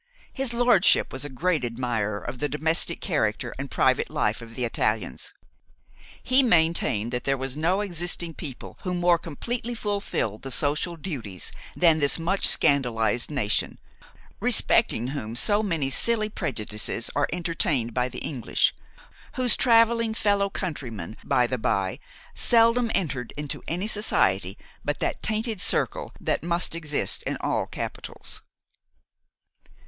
His 0.33 0.51
lordship 0.51 1.13
was 1.13 1.23
a 1.23 1.29
great 1.29 1.63
admirer 1.63 2.17
of 2.19 2.39
the 2.39 2.49
domestic 2.49 3.01
character 3.01 3.53
and 3.59 3.69
private 3.69 4.09
life 4.09 4.41
of 4.41 4.55
the 4.55 4.65
Italians. 4.65 5.31
He 6.23 6.41
maintained 6.41 7.11
that 7.11 7.23
there 7.23 7.37
was 7.37 7.55
no 7.55 7.81
existing 7.81 8.33
people 8.33 8.79
who 8.81 8.95
more 8.95 9.19
completely 9.19 9.75
fulfilled 9.75 10.41
the 10.41 10.49
social 10.49 10.97
duties 10.97 11.51
than 11.75 11.99
this 11.99 12.17
much 12.17 12.47
scandalised 12.47 13.29
nation, 13.29 13.77
respecting 14.39 15.09
whom 15.09 15.35
so 15.35 15.61
many 15.61 15.91
silly 15.91 16.29
prejudices 16.29 17.11
are 17.15 17.27
entertained 17.31 17.93
by 17.93 18.09
the 18.09 18.25
English, 18.25 18.73
whose 19.35 19.55
travelling 19.55 20.15
fellow 20.15 20.49
countrymen, 20.49 21.15
by 21.23 21.45
the 21.45 21.59
bye, 21.59 21.99
seldom 22.33 22.89
enter 22.95 23.27
into 23.37 23.61
any 23.67 23.85
society 23.85 24.57
but 24.83 24.97
that 24.99 25.21
tainted 25.21 25.61
circle 25.61 26.11
that 26.19 26.41
must 26.41 26.73
exist 26.73 27.21
in 27.27 27.37
all 27.39 27.67
capitals. 27.67 28.41